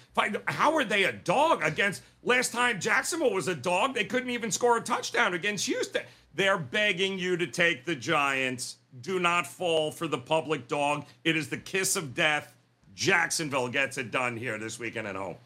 [0.47, 3.95] How are they a dog against last time Jacksonville was a dog?
[3.95, 6.03] They couldn't even score a touchdown against Houston.
[6.35, 8.77] They're begging you to take the Giants.
[9.03, 11.05] Do not fall for the public dog.
[11.25, 12.55] It is the kiss of death.
[12.95, 15.37] Jacksonville gets it done here this weekend at home.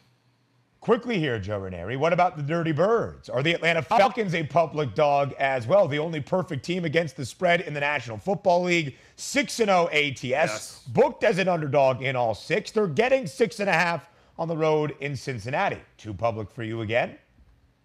[0.79, 3.29] Quickly here, Joe Raineri, what about the Dirty Birds?
[3.29, 5.87] Are the Atlanta Falcons a public dog as well?
[5.87, 8.95] The only perfect team against the spread in the National Football League.
[9.15, 10.83] 6 0 ATS, yes.
[10.87, 12.71] booked as an underdog in all six.
[12.71, 15.79] They're getting six and a half on the road in Cincinnati.
[15.97, 17.17] Too public for you again?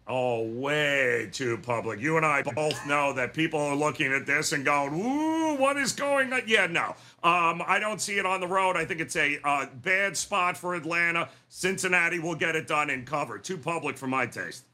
[0.07, 2.00] Oh, way too public.
[2.00, 5.76] You and I both know that people are looking at this and going, ooh, what
[5.76, 6.42] is going on?
[6.46, 6.96] Yeah, no.
[7.24, 8.76] Um, I don't see it on the road.
[8.76, 11.28] I think it's a uh, bad spot for Atlanta.
[11.48, 13.38] Cincinnati will get it done in cover.
[13.38, 14.64] Too public for my taste.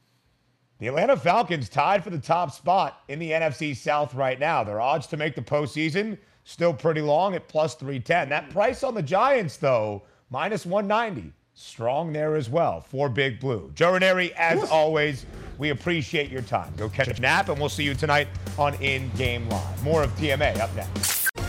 [0.79, 4.65] The Atlanta Falcons tied for the top spot in the NFC South right now.
[4.65, 8.31] Their odds to make the postseason still pretty long at plus 310.
[8.31, 13.71] That price on the Giants, though, minus 190 strong there as well for Big Blue.
[13.75, 15.27] Joe Raineri, as always,
[15.59, 16.73] we appreciate your time.
[16.77, 19.83] Go catch a nap, and we'll see you tonight on In Game Live.
[19.83, 21.18] More of TMA up next.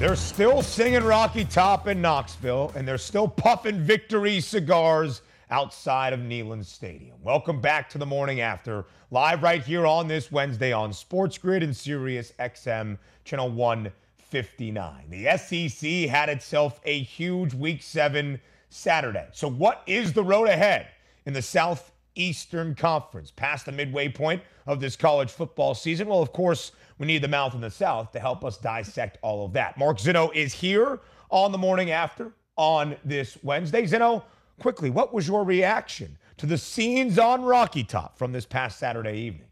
[0.00, 6.20] They're still singing Rocky Top in Knoxville, and they're still puffing victory cigars outside of
[6.20, 7.18] Neyland Stadium.
[7.22, 11.62] Welcome back to the morning after, live right here on this Wednesday on Sports Grid
[11.62, 15.04] and Sirius XM, channel 159.
[15.10, 19.26] The SEC had itself a huge Week 7 Saturday.
[19.32, 20.86] So, what is the road ahead
[21.26, 26.08] in the Southeastern Conference past the midway point of this college football season?
[26.08, 29.46] Well, of course, we need the mouth in the South to help us dissect all
[29.46, 29.78] of that.
[29.78, 33.86] Mark Zinno is here on the morning after on this Wednesday.
[33.86, 34.22] Zinno,
[34.60, 39.16] quickly, what was your reaction to the scenes on Rocky Top from this past Saturday
[39.16, 39.48] evening?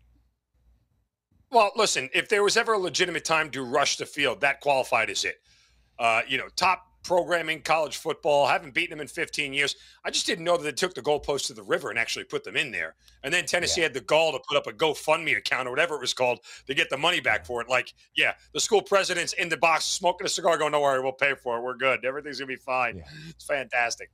[1.51, 5.09] Well, listen, if there was ever a legitimate time to rush the field, that qualified
[5.09, 5.41] as it.
[5.99, 8.47] Uh, you know, top programming college football.
[8.47, 9.77] Haven't beaten them in 15 years.
[10.05, 12.45] I just didn't know that they took the goalpost to the river and actually put
[12.45, 12.95] them in there.
[13.23, 13.87] And then Tennessee yeah.
[13.87, 16.75] had the gall to put up a GoFundMe account or whatever it was called to
[16.75, 17.69] get the money back for it.
[17.69, 21.13] Like, yeah, the school president's in the box smoking a cigar, going, "Don't worry, we'll
[21.13, 21.63] pay for it.
[21.63, 22.05] We're good.
[22.05, 23.05] Everything's gonna be fine." Yeah.
[23.31, 24.11] It's fantastic.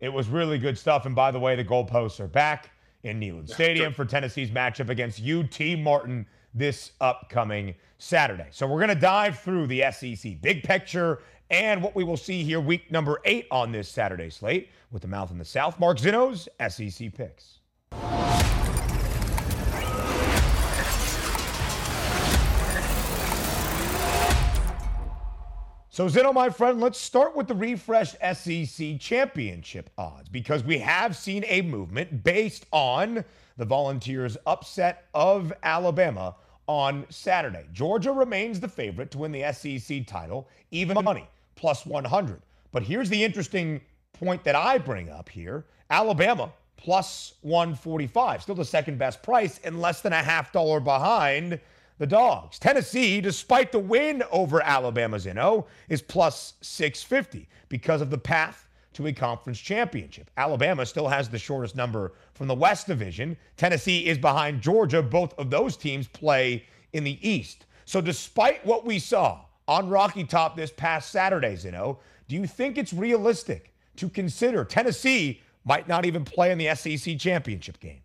[0.00, 1.06] It was really good stuff.
[1.06, 2.70] And by the way, the goalposts are back
[3.04, 8.46] in Neyland Stadium for Tennessee's matchup against UT Martin this upcoming Saturday.
[8.50, 12.42] So we're going to dive through the SEC big picture and what we will see
[12.42, 15.78] here week number eight on this Saturday slate with the mouth in the South.
[15.78, 17.58] Mark Zinno's SEC picks.
[25.94, 31.16] So, Zinno, my friend, let's start with the refreshed SEC championship odds because we have
[31.16, 33.24] seen a movement based on
[33.56, 36.34] the Volunteers' upset of Alabama
[36.66, 37.66] on Saturday.
[37.72, 42.42] Georgia remains the favorite to win the SEC title, even money, plus 100.
[42.72, 43.80] But here's the interesting
[44.12, 49.80] point that I bring up here Alabama plus 145, still the second best price, and
[49.80, 51.58] less than a half dollar behind
[51.98, 52.58] the Dogs.
[52.58, 59.06] Tennessee, despite the win over Alabama's Zinno, is plus 650 because of the path to
[59.06, 60.30] a conference championship.
[60.36, 63.36] Alabama still has the shortest number from the West Division.
[63.56, 65.02] Tennessee is behind Georgia.
[65.02, 67.66] Both of those teams play in the East.
[67.86, 71.98] So, despite what we saw on Rocky Top this past Saturday, Zinno,
[72.28, 77.18] do you think it's realistic to consider Tennessee might not even play in the SEC
[77.18, 78.00] championship game?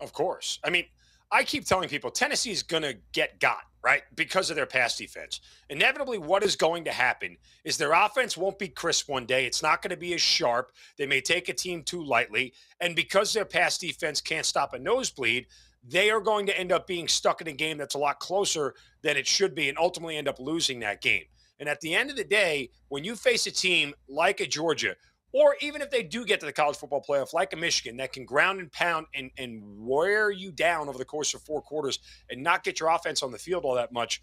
[0.00, 0.58] Of course.
[0.62, 0.84] I mean,
[1.32, 4.02] I keep telling people Tennessee is going to get got, right?
[4.14, 5.40] Because of their pass defense.
[5.70, 9.46] Inevitably, what is going to happen is their offense won't be crisp one day.
[9.46, 10.72] It's not going to be as sharp.
[10.98, 12.52] They may take a team too lightly.
[12.80, 15.46] And because their pass defense can't stop a nosebleed,
[15.88, 18.74] they are going to end up being stuck in a game that's a lot closer
[19.02, 21.24] than it should be and ultimately end up losing that game.
[21.58, 24.94] And at the end of the day, when you face a team like a Georgia
[25.32, 28.12] or even if they do get to the college football playoff, like a Michigan, that
[28.12, 31.98] can ground and pound and, and wear you down over the course of four quarters
[32.30, 34.22] and not get your offense on the field all that much,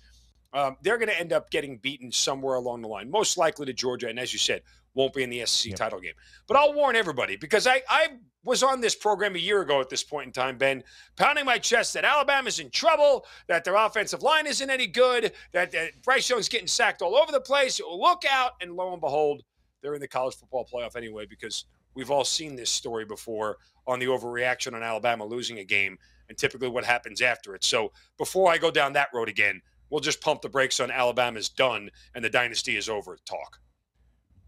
[0.53, 3.09] um, they're going to end up getting beaten somewhere along the line.
[3.09, 4.61] Most likely to Georgia, and as you said,
[4.93, 5.77] won't be in the SEC yep.
[5.77, 6.13] title game.
[6.47, 8.07] But I'll warn everybody because I, I
[8.43, 10.83] was on this program a year ago at this point in time, Ben,
[11.15, 15.71] pounding my chest that Alabama's in trouble, that their offensive line isn't any good, that,
[15.71, 17.79] that Bryce Young's getting sacked all over the place.
[17.79, 18.51] Look out.
[18.61, 19.43] And lo and behold,
[19.81, 23.99] they're in the college football playoff anyway because we've all seen this story before on
[23.99, 25.97] the overreaction on Alabama losing a game
[26.29, 27.63] and typically what happens after it.
[27.63, 31.49] So before I go down that road again, we'll just pump the brakes on Alabama's
[31.49, 33.59] done and the dynasty is over talk.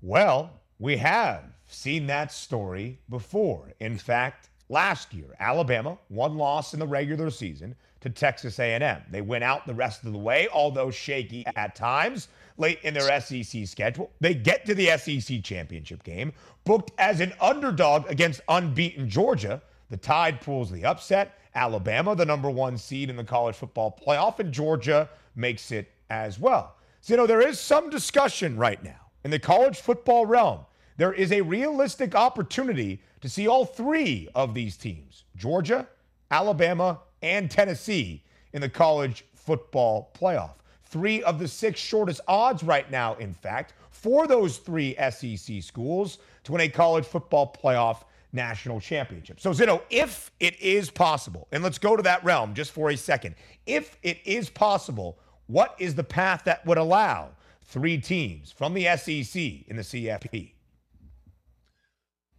[0.08, 3.74] Well, we have seen that story before.
[3.80, 9.02] In fact, last year, Alabama one loss in the regular season to Texas A&M.
[9.10, 12.28] They went out the rest of the way, although shaky at times
[12.60, 14.12] late in their SEC schedule.
[14.20, 16.34] They get to the SEC championship game,
[16.66, 19.60] booked as an underdog against unbeaten Georgia.
[19.90, 21.40] The Tide pulls the upset.
[21.56, 26.38] Alabama, the number one seed in the college football playoff, and Georgia makes it as
[26.38, 26.76] well.
[27.02, 30.60] So, you know, there is some discussion right now in the college football realm.
[30.96, 35.88] There is a realistic opportunity to see all three of these teams Georgia,
[36.32, 40.54] Alabama, and Tennessee in the college football playoff
[40.86, 46.20] three of the six shortest odds right now, in fact, for those three SEC schools
[46.44, 49.40] to win a college football playoff national championship.
[49.42, 52.96] So, Zinno, if it is possible, and let's go to that realm just for a
[52.96, 53.36] second,
[53.66, 57.32] if it is possible, what is the path that would allow
[57.66, 59.36] three teams from the SEC
[59.68, 60.52] in the CFP?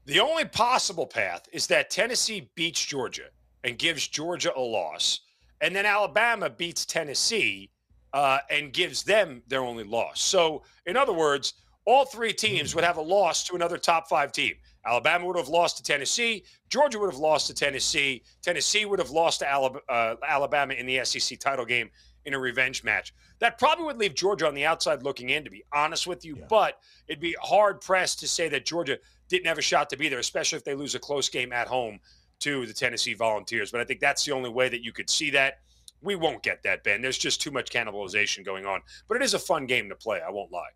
[0.07, 3.29] The only possible path is that Tennessee beats Georgia
[3.65, 5.21] and gives Georgia a loss,
[5.61, 7.71] and then Alabama beats Tennessee
[8.13, 10.21] uh, and gives them their only loss.
[10.21, 11.55] So, in other words,
[11.87, 14.55] all three teams would have a loss to another top five team.
[14.87, 16.45] Alabama would have lost to Tennessee.
[16.71, 18.23] Georgia would have lost to Tennessee.
[18.43, 21.91] Tennessee would have lost to uh, Alabama in the SEC title game
[22.25, 23.15] in a revenge match.
[23.39, 26.37] That probably would leave Georgia on the outside looking in, to be honest with you.
[26.37, 26.47] Yeah.
[26.49, 30.09] But it'd be hard pressed to say that Georgia didn't have a shot to be
[30.09, 31.99] there, especially if they lose a close game at home
[32.41, 33.71] to the Tennessee Volunteers.
[33.71, 35.61] But I think that's the only way that you could see that
[36.03, 37.03] we won't get that, Ben.
[37.03, 38.83] There's just too much cannibalization going on.
[39.09, 40.21] But it is a fun game to play.
[40.27, 40.71] I won't lie.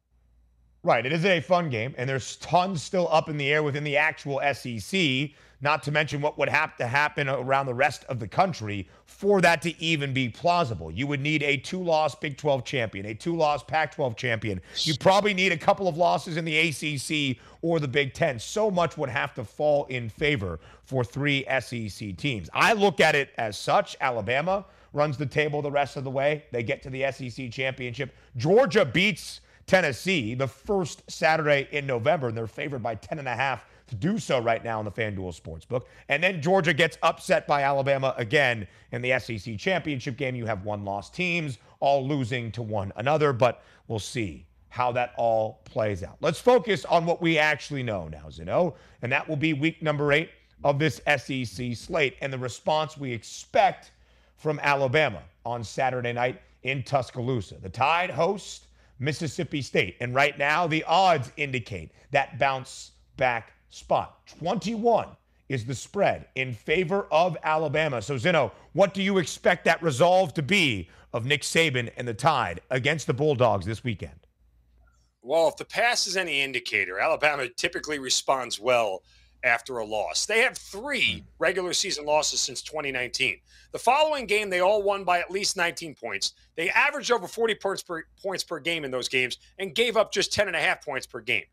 [0.82, 1.04] Right.
[1.04, 3.98] It is a fun game, and there's tons still up in the air within the
[3.98, 8.26] actual SEC, not to mention what would have to happen around the rest of the
[8.26, 10.90] country for that to even be plausible.
[10.90, 14.58] You would need a two loss Big 12 champion, a two loss Pac 12 champion.
[14.78, 18.38] You probably need a couple of losses in the ACC or the Big 10.
[18.38, 22.48] So much would have to fall in favor for three SEC teams.
[22.54, 26.44] I look at it as such Alabama runs the table the rest of the way.
[26.52, 28.14] They get to the SEC championship.
[28.38, 34.18] Georgia beats Tennessee the first Saturday in November, and they're favored by 10.5 to do
[34.18, 35.84] so right now in the FanDuel Sportsbook.
[36.08, 40.34] And then Georgia gets upset by Alabama again in the SEC championship game.
[40.34, 45.12] You have one loss teams all losing to one another, but we'll see how that
[45.16, 46.16] all plays out.
[46.20, 50.12] Let's focus on what we actually know now, Zinno, and that will be week number
[50.12, 50.30] eight
[50.64, 53.92] of this SEC slate and the response we expect
[54.36, 57.54] from Alabama on Saturday night in Tuscaloosa.
[57.62, 58.64] The Tide host
[59.00, 64.26] Mississippi State, and right now the odds indicate that bounce back spot.
[64.38, 65.08] 21
[65.48, 68.00] is the spread in favor of Alabama.
[68.00, 72.14] So, Zinno, what do you expect that resolve to be of Nick Saban and the
[72.14, 74.26] Tide against the Bulldogs this weekend?
[75.22, 79.02] Well, if the pass is any indicator, Alabama typically responds well
[79.44, 80.26] after a loss.
[80.26, 81.26] They have three hmm.
[81.38, 83.38] regular season losses since 2019.
[83.72, 86.34] The following game, they all won by at least 19 points.
[86.56, 90.12] They averaged over 40 points per, points per game in those games and gave up
[90.12, 91.44] just 10 and a half points per game.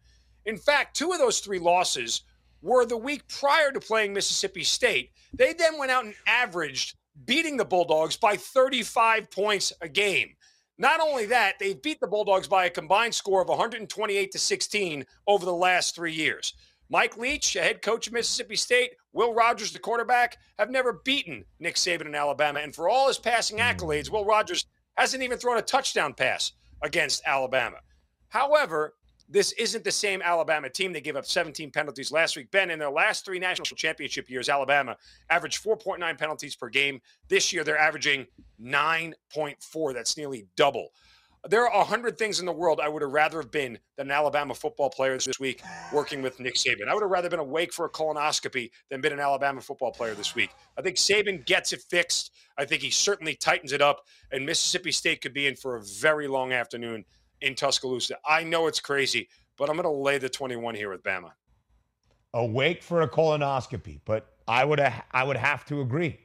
[0.46, 2.24] In fact, two of those three losses
[2.62, 5.12] were the week prior to playing Mississippi State.
[5.34, 10.36] They then went out and averaged beating the Bulldogs by 35 points a game.
[10.80, 15.06] Not only that, they beat the Bulldogs by a combined score of 128 to 16
[15.26, 16.54] over the last three years.
[16.90, 21.44] Mike Leach, a head coach of Mississippi State, Will Rogers, the quarterback, have never beaten
[21.60, 22.60] Nick Saban in Alabama.
[22.60, 23.64] And for all his passing hmm.
[23.64, 24.66] accolades, Will Rogers
[24.96, 27.78] hasn't even thrown a touchdown pass against Alabama.
[28.30, 28.94] However,
[29.30, 30.94] this isn't the same Alabama team.
[30.94, 32.50] They gave up 17 penalties last week.
[32.52, 34.96] Ben, in their last three national championship years, Alabama
[35.30, 37.02] averaged 4.9 penalties per game.
[37.28, 38.26] This year, they're averaging
[38.62, 39.94] 9.4.
[39.94, 40.92] That's nearly double.
[41.50, 44.08] There are a 100 things in the world I would have rather have been than
[44.08, 45.62] an Alabama football player this week
[45.94, 46.90] working with Nick Saban.
[46.90, 50.14] I would have rather been awake for a colonoscopy than been an Alabama football player
[50.14, 50.50] this week.
[50.78, 52.32] I think Saban gets it fixed.
[52.58, 55.82] I think he certainly tightens it up, and Mississippi State could be in for a
[56.00, 57.06] very long afternoon
[57.42, 58.18] in Tuscaloosa.
[58.26, 61.32] I know it's crazy, but I'm going to lay the 21 here with Bama.
[62.34, 66.20] Awake for a colonoscopy, but I would I would have to agree.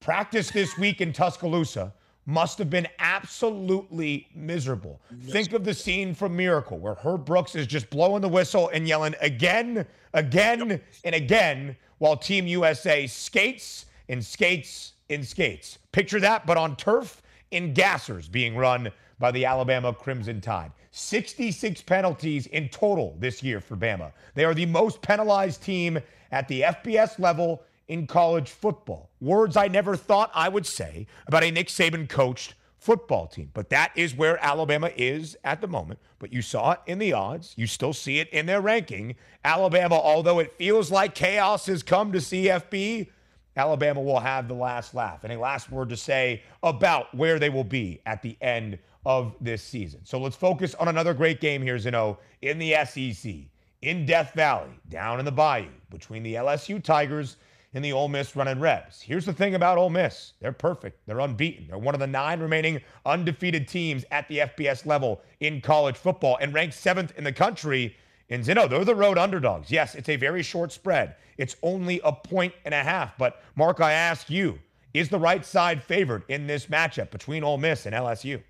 [0.00, 1.94] Practice this week in Tuscaloosa
[2.26, 5.00] must have been absolutely miserable.
[5.20, 5.32] Yes.
[5.32, 8.88] Think of the scene from Miracle where Herb Brooks is just blowing the whistle and
[8.88, 10.84] yelling again, again, yep.
[11.04, 15.78] and again while Team USA skates and skates and skates.
[15.92, 20.72] Picture that, but on turf in gassers being run by the Alabama Crimson Tide.
[20.90, 24.12] 66 penalties in total this year for Bama.
[24.34, 25.98] They are the most penalized team
[26.30, 29.10] at the FBS level in college football.
[29.20, 32.54] Words I never thought I would say about a Nick Saban coached
[32.84, 33.50] football team.
[33.54, 36.00] But that is where Alabama is at the moment.
[36.18, 37.54] But you saw it in the odds.
[37.56, 39.14] You still see it in their ranking.
[39.42, 43.08] Alabama, although it feels like chaos has come to CFB,
[43.56, 45.24] Alabama will have the last laugh.
[45.24, 49.34] and a last word to say about where they will be at the end of
[49.40, 50.00] this season.
[50.04, 53.34] So let's focus on another great game here, Zinno, in the SEC,
[53.80, 57.36] in Death Valley, down in the Bayou, between the LSU Tigers
[57.74, 59.00] and the Ole Miss running Rebs.
[59.00, 61.66] Here's the thing about Ole Miss they're perfect, they're unbeaten.
[61.68, 66.38] They're one of the nine remaining undefeated teams at the FBS level in college football
[66.40, 67.96] and ranked seventh in the country.
[68.30, 69.70] And Zinno, they're the road underdogs.
[69.70, 71.16] Yes, it's a very short spread.
[71.36, 73.18] It's only a point and a half.
[73.18, 74.58] But Mark, I ask you,
[74.94, 78.40] is the right side favored in this matchup between Ole Miss and LSU?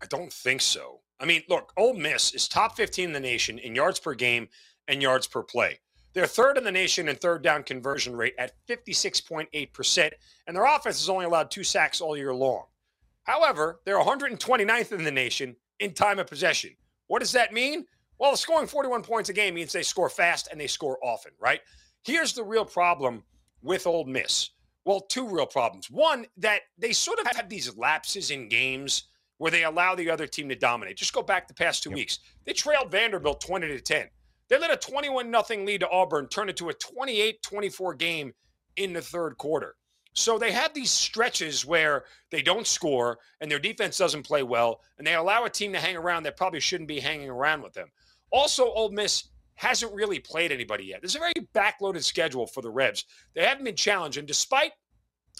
[0.00, 1.00] I don't think so.
[1.18, 4.48] I mean, look, Ole Miss is top 15 in the nation in yards per game
[4.86, 5.80] and yards per play.
[6.16, 10.12] They're third in the nation in third down conversion rate at 56.8%,
[10.46, 12.64] and their offense has only allowed two sacks all year long.
[13.24, 16.74] However, they're 129th in the nation in time of possession.
[17.08, 17.84] What does that mean?
[18.18, 21.60] Well, scoring 41 points a game means they score fast and they score often, right?
[22.02, 23.22] Here's the real problem
[23.60, 24.52] with Ole Miss.
[24.86, 25.90] Well, two real problems.
[25.90, 30.26] One, that they sort of have these lapses in games where they allow the other
[30.26, 30.96] team to dominate.
[30.96, 31.96] Just go back the past two yep.
[31.98, 32.20] weeks.
[32.46, 34.08] They trailed Vanderbilt 20 to 10.
[34.48, 38.32] They let a 21 0 lead to Auburn turn into a 28 24 game
[38.76, 39.76] in the third quarter.
[40.12, 44.80] So they have these stretches where they don't score and their defense doesn't play well,
[44.96, 47.74] and they allow a team to hang around that probably shouldn't be hanging around with
[47.74, 47.88] them.
[48.30, 49.24] Also, Ole Miss
[49.56, 51.00] hasn't really played anybody yet.
[51.02, 53.04] There's a very backloaded schedule for the Rebs.
[53.34, 54.72] They haven't been challenged, and despite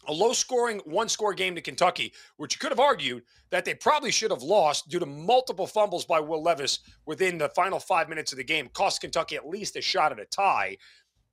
[0.09, 3.75] a low scoring one score game to Kentucky, which you could have argued that they
[3.75, 8.09] probably should have lost due to multiple fumbles by Will Levis within the final five
[8.09, 10.77] minutes of the game, cost Kentucky at least a shot at a tie.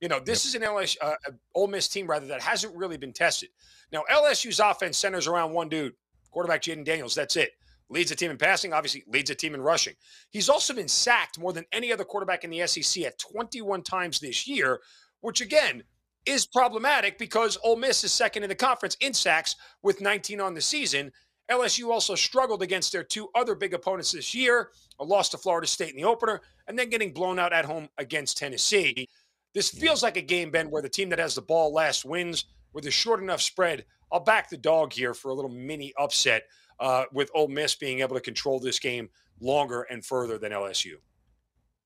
[0.01, 0.49] You know, this yep.
[0.49, 3.49] is an LSU, uh, Ole Miss team rather that hasn't really been tested.
[3.91, 5.93] Now, LSU's offense centers around one dude,
[6.31, 7.15] quarterback Jayden Daniels.
[7.15, 7.51] That's it.
[7.89, 9.93] Leads the team in passing, obviously leads the team in rushing.
[10.31, 14.19] He's also been sacked more than any other quarterback in the SEC at 21 times
[14.19, 14.79] this year,
[15.21, 15.83] which again
[16.25, 20.53] is problematic because Ole Miss is second in the conference in sacks with 19 on
[20.53, 21.11] the season.
[21.51, 24.69] LSU also struggled against their two other big opponents this year
[24.99, 27.89] a loss to Florida State in the opener, and then getting blown out at home
[27.97, 29.07] against Tennessee.
[29.53, 32.45] This feels like a game, Ben, where the team that has the ball last wins
[32.73, 33.85] with a short enough spread.
[34.11, 36.43] I'll back the dog here for a little mini upset
[36.79, 39.09] uh, with Ole Miss being able to control this game
[39.39, 40.93] longer and further than LSU.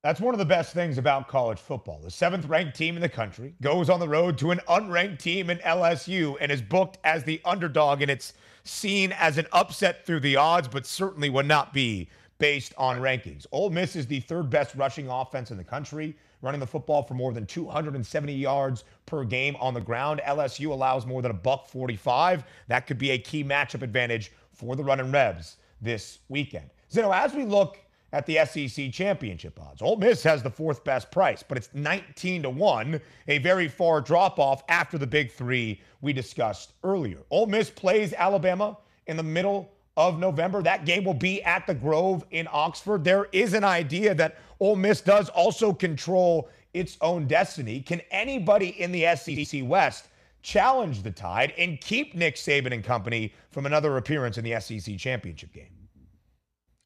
[0.08, 2.00] That's one of the best things about college football.
[2.02, 5.50] The seventh ranked team in the country goes on the road to an unranked team
[5.50, 8.32] in LSU and is booked as the underdog, and it's
[8.64, 13.46] seen as an upset through the odds, but certainly would not be based on rankings.
[13.52, 17.14] Ole Miss is the third best rushing offense in the country, running the football for
[17.14, 20.22] more than 270 yards per game on the ground.
[20.26, 22.46] LSU allows more than a buck 45.
[22.70, 26.70] That could be a key matchup advantage for the running Rebs this weekend.
[26.90, 27.78] Zinno, as we look
[28.18, 29.80] at the SEC championship odds.
[29.80, 34.02] Ole Miss has the fourth best price, but it's 19 to 1, a very far
[34.02, 37.20] drop off after the big three we discussed earlier.
[37.30, 40.64] Ole Miss plays Alabama in the middle of November.
[40.64, 43.04] That game will be at the Grove in Oxford.
[43.04, 47.82] There is an idea that Ole Miss does also control its own destiny.
[47.82, 50.08] Can anybody in the SEC West
[50.42, 54.98] challenge the Tide and keep Nick Saban and company from another appearance in the SEC
[54.98, 55.70] championship game?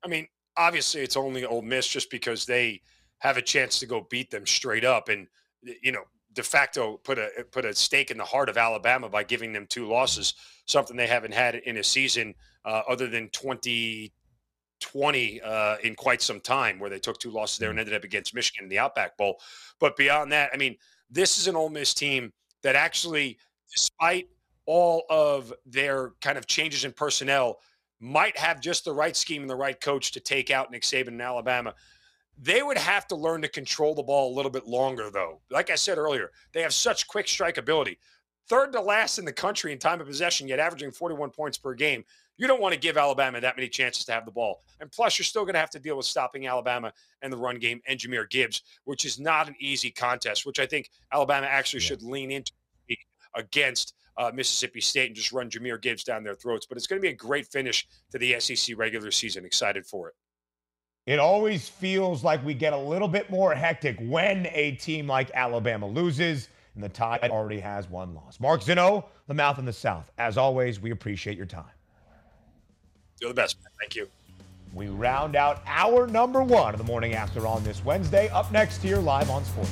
[0.04, 0.28] I mean,
[0.58, 2.82] obviously it's only Ole Miss just because they
[3.20, 5.28] have a chance to go beat them straight up, and
[5.64, 9.24] you know de facto put a put a stake in the heart of Alabama by
[9.24, 10.34] giving them two losses,
[10.66, 12.36] something they haven't had in a season
[12.66, 17.70] uh, other than 2020 uh, in quite some time, where they took two losses there
[17.70, 17.82] and mm.
[17.82, 19.40] ended up against Michigan in the Outback Bowl.
[19.80, 20.76] But beyond that, I mean,
[21.10, 22.32] this is an Ole Miss team
[22.64, 23.38] that actually,
[23.74, 24.28] despite
[24.66, 27.60] all of their kind of changes in personnel,
[28.02, 31.10] might have just the right scheme and the right coach to take out Nick Saban
[31.10, 31.74] in Alabama.
[32.38, 35.40] They would have to learn to control the ball a little bit longer, though.
[35.52, 38.00] Like I said earlier, they have such quick strike ability.
[38.50, 41.76] Third to last in the country in time of possession, yet averaging 41 points per
[41.76, 42.04] game.
[42.38, 44.64] You don't want to give Alabama that many chances to have the ball.
[44.80, 46.92] And plus, you're still going to have to deal with stopping Alabama
[47.22, 50.66] and the run game and Jahmyr Gibbs, which is not an easy contest, which I
[50.66, 51.88] think Alabama actually yeah.
[51.90, 52.52] should lean into
[53.36, 56.66] against uh, Mississippi State and just run Jahmyr Gibbs down their throats.
[56.66, 59.46] But it's going to be a great finish to the SEC regular season.
[59.46, 60.16] Excited for it.
[61.08, 65.32] It always feels like we get a little bit more hectic when a team like
[65.34, 68.40] Alabama loses, and the Tide already has one loss.
[68.40, 70.12] Mark Zinno, the mouth in the South.
[70.20, 71.66] As always, we appreciate your time.
[73.20, 73.72] You're the best, man.
[73.80, 74.08] Thank you.
[74.74, 78.30] We round out our number one of the morning after on this Wednesday.
[78.30, 79.72] Up next here, live on Sports.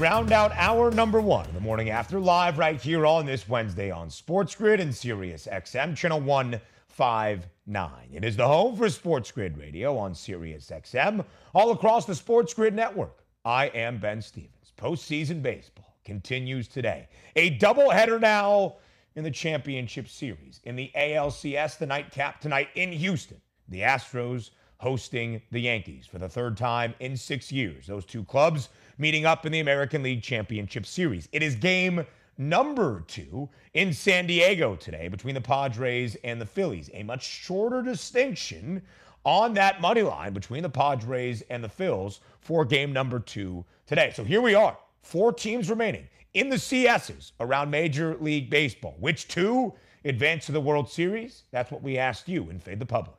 [0.00, 4.08] round out our number one the morning after live right here on this Wednesday on
[4.08, 7.90] Sports Grid and Sirius XM channel 159.
[8.10, 11.22] It is the home for Sports Grid Radio on Sirius XM
[11.54, 13.26] all across the Sports Grid network.
[13.44, 14.72] I am Ben Stevens.
[14.78, 17.06] Postseason baseball continues today.
[17.36, 18.76] A doubleheader now
[19.16, 20.62] in the championship series.
[20.64, 23.42] In the ALCS, the nightcap tonight in Houston.
[23.68, 24.48] The Astros
[24.80, 27.86] hosting the Yankees for the third time in six years.
[27.86, 28.70] Those two clubs
[29.00, 31.28] meeting up in the American League Championship Series.
[31.32, 32.04] It is game
[32.36, 36.90] number two in San Diego today between the Padres and the Phillies.
[36.92, 38.82] A much shorter distinction
[39.24, 44.12] on that money line between the Padres and the Phils for game number two today.
[44.14, 48.96] So here we are, four teams remaining in the CSs around Major League Baseball.
[49.00, 49.72] Which two
[50.04, 51.44] advance to the World Series?
[51.50, 53.16] That's what we asked you in Fade the Public.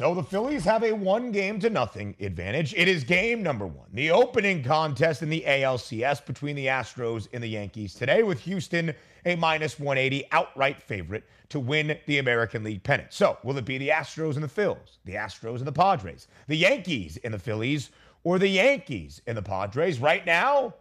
[0.00, 2.72] So the Phillies have a one game to nothing advantage.
[2.74, 7.42] It is game number one, the opening contest in the ALCS between the Astros and
[7.42, 8.94] the Yankees today, with Houston
[9.26, 13.12] a minus 180 outright favorite to win the American League pennant.
[13.12, 16.56] So will it be the Astros and the Phils, the Astros and the Padres, the
[16.56, 17.90] Yankees and the Phillies,
[18.24, 19.98] or the Yankees and the Padres?
[19.98, 20.72] Right now,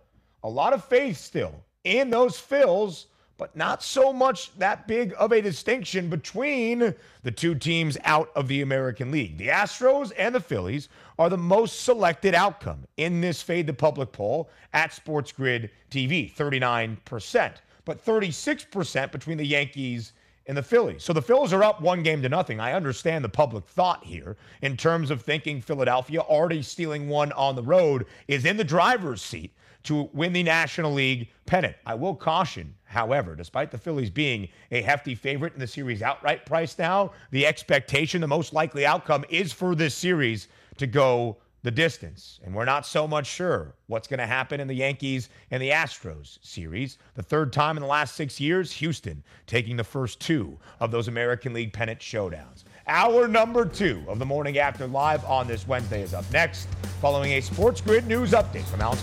[0.43, 1.53] a lot of faith still
[1.83, 3.07] in those Phils
[3.39, 8.49] but not so much that big of a distinction between the two teams out of
[8.49, 9.37] the American League.
[9.37, 14.11] The Astros and the Phillies are the most selected outcome in this Fade the Public
[14.11, 17.53] poll at Sports Grid TV, 39%,
[17.85, 20.11] but 36% between the Yankees
[20.45, 21.03] and the Phillies.
[21.03, 22.59] So the Phillies are up one game to nothing.
[22.59, 27.55] I understand the public thought here in terms of thinking Philadelphia already stealing one on
[27.55, 31.75] the road is in the driver's seat to win the National League pennant.
[31.85, 36.45] I will caution, however, despite the Phillies being a hefty favorite in the series outright
[36.45, 41.71] price now, the expectation, the most likely outcome is for this series to go the
[41.71, 42.39] distance.
[42.43, 45.69] And we're not so much sure what's going to happen in the Yankees and the
[45.69, 46.97] Astros series.
[47.15, 51.07] The third time in the last six years, Houston taking the first two of those
[51.07, 52.63] American League pennant showdowns.
[52.87, 56.67] Hour number two of the morning after live on this Wednesday is up next,
[57.01, 58.97] following a Sports Grid news update from Alex.